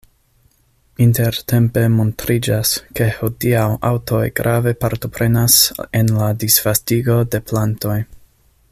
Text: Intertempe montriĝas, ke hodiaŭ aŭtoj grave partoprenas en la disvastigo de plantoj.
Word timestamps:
Intertempe 1.05 1.83
montriĝas, 1.97 2.71
ke 2.99 3.09
hodiaŭ 3.19 3.67
aŭtoj 3.91 4.23
grave 4.41 4.75
partoprenas 4.87 5.59
en 6.01 6.11
la 6.23 6.31
disvastigo 6.47 7.21
de 7.37 7.45
plantoj. 7.53 8.01